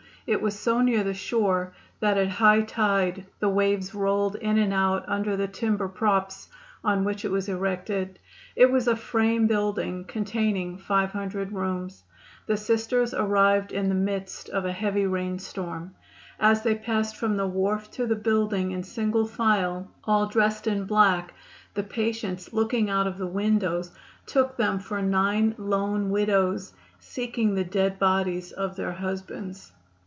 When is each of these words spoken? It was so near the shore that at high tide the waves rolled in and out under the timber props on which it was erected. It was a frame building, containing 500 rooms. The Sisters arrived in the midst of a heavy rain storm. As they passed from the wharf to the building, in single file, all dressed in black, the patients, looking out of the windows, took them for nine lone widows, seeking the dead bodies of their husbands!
It 0.27 0.39
was 0.41 0.57
so 0.57 0.79
near 0.81 1.03
the 1.03 1.15
shore 1.15 1.73
that 1.99 2.15
at 2.17 2.29
high 2.29 2.61
tide 2.61 3.25
the 3.39 3.49
waves 3.49 3.93
rolled 3.93 4.35
in 4.35 4.57
and 4.59 4.71
out 4.71 5.03
under 5.09 5.35
the 5.35 5.47
timber 5.47 5.89
props 5.89 6.47
on 6.85 7.03
which 7.03 7.25
it 7.25 7.31
was 7.31 7.49
erected. 7.49 8.17
It 8.55 8.71
was 8.71 8.87
a 8.87 8.95
frame 8.95 9.47
building, 9.47 10.05
containing 10.05 10.77
500 10.77 11.51
rooms. 11.51 12.03
The 12.45 12.55
Sisters 12.55 13.13
arrived 13.15 13.71
in 13.73 13.89
the 13.89 13.95
midst 13.95 14.47
of 14.49 14.63
a 14.63 14.71
heavy 14.71 15.05
rain 15.07 15.37
storm. 15.39 15.95
As 16.39 16.61
they 16.61 16.75
passed 16.75 17.17
from 17.17 17.35
the 17.35 17.47
wharf 17.47 17.89
to 17.93 18.05
the 18.05 18.15
building, 18.15 18.71
in 18.71 18.83
single 18.83 19.25
file, 19.25 19.89
all 20.05 20.27
dressed 20.27 20.65
in 20.67 20.85
black, 20.85 21.33
the 21.73 21.83
patients, 21.83 22.53
looking 22.53 22.89
out 22.91 23.07
of 23.07 23.17
the 23.17 23.27
windows, 23.27 23.91
took 24.27 24.55
them 24.55 24.79
for 24.79 25.01
nine 25.01 25.55
lone 25.57 26.09
widows, 26.11 26.73
seeking 26.99 27.55
the 27.55 27.65
dead 27.65 27.97
bodies 27.99 28.51
of 28.53 28.75
their 28.77 28.93
husbands! 28.93 29.73